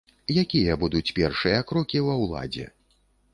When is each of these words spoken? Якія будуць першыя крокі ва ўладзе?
Якія 0.43 0.77
будуць 0.83 1.13
першыя 1.19 1.59
крокі 1.73 2.03
ва 2.07 2.17
ўладзе? 2.23 2.67